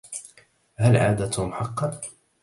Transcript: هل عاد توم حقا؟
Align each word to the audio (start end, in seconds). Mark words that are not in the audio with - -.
هل 0.75 0.97
عاد 0.97 1.29
توم 1.29 1.53
حقا؟ 1.53 2.01